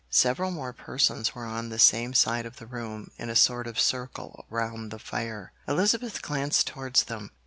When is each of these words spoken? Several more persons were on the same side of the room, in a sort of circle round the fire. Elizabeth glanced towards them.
Several 0.09 0.49
more 0.49 0.73
persons 0.73 1.35
were 1.35 1.45
on 1.45 1.69
the 1.69 1.77
same 1.77 2.15
side 2.15 2.47
of 2.47 2.55
the 2.55 2.65
room, 2.65 3.11
in 3.19 3.29
a 3.29 3.35
sort 3.35 3.67
of 3.67 3.79
circle 3.79 4.47
round 4.49 4.89
the 4.89 4.97
fire. 4.97 5.53
Elizabeth 5.67 6.23
glanced 6.23 6.65
towards 6.65 7.03
them. 7.03 7.29